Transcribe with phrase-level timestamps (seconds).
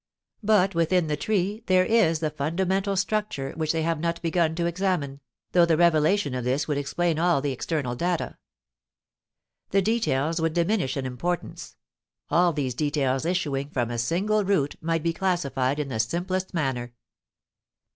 [0.41, 4.65] But within the tree there is the fundamental structure which they have not begun to
[4.65, 5.19] examine,
[5.51, 8.39] though the revelation of this would explain all the external data.
[9.69, 11.75] The details would diminish in importance;
[12.31, 16.93] all these details issuing from a single root might be classified in the simplest manner.